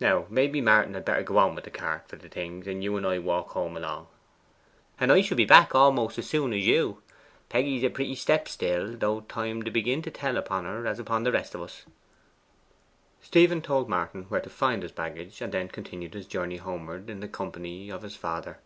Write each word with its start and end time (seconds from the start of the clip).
Now, 0.00 0.26
maybe, 0.28 0.60
Martin 0.60 0.94
had 0.94 1.04
better 1.04 1.22
go 1.22 1.38
on 1.38 1.54
wi' 1.54 1.60
the 1.60 1.70
cart 1.70 2.08
for 2.08 2.16
the 2.16 2.28
things, 2.28 2.66
and 2.66 2.82
you 2.82 2.96
and 2.96 3.06
I 3.06 3.20
walk 3.20 3.50
home 3.50 3.76
along.' 3.76 4.08
'And 4.98 5.12
I 5.12 5.20
shall 5.22 5.36
be 5.36 5.44
back 5.44 5.72
a'most 5.72 6.18
as 6.18 6.28
soon 6.28 6.52
as 6.52 6.66
you. 6.66 7.00
Peggy 7.48 7.76
is 7.76 7.84
a 7.84 7.88
pretty 7.88 8.16
step 8.16 8.48
still, 8.48 8.96
though 8.96 9.20
time 9.20 9.62
d' 9.62 9.70
begin 9.72 10.02
to 10.02 10.10
tell 10.10 10.36
upon 10.36 10.64
her 10.64 10.84
as 10.88 10.98
upon 10.98 11.22
the 11.22 11.30
rest 11.30 11.54
o' 11.54 11.62
us.' 11.62 11.84
Stephen 13.20 13.62
told 13.62 13.88
Martin 13.88 14.24
where 14.24 14.40
to 14.40 14.50
find 14.50 14.82
his 14.82 14.90
baggage, 14.90 15.40
and 15.40 15.52
then 15.54 15.68
continued 15.68 16.12
his 16.14 16.26
journey 16.26 16.56
homeward 16.56 17.08
in 17.08 17.20
the 17.20 17.28
company 17.28 17.88
of 17.88 18.02
his 18.02 18.16
father. 18.16 18.58